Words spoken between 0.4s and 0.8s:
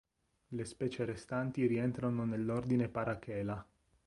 Le